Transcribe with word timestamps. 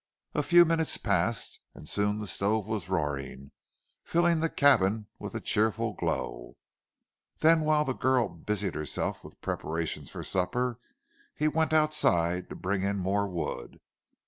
A 0.33 0.41
few 0.41 0.65
minutes 0.65 0.97
passed, 0.97 1.59
and 1.75 1.87
soon 1.87 2.17
the 2.17 2.25
stove 2.25 2.65
was 2.65 2.89
roaring, 2.89 3.51
filling 4.03 4.39
the 4.39 4.49
cabin 4.49 5.05
with 5.19 5.35
a 5.35 5.39
cheerful 5.39 5.93
glow. 5.93 6.57
Then 7.41 7.61
whilst 7.61 7.85
the 7.85 7.93
girl 7.93 8.27
busied 8.27 8.73
herself 8.73 9.23
with 9.23 9.39
preparations 9.41 10.09
for 10.09 10.23
supper, 10.23 10.79
he 11.35 11.47
went 11.47 11.71
outside 11.71 12.49
to 12.49 12.55
bring 12.55 12.81
in 12.81 12.97
more 12.97 13.27
wood. 13.27 13.79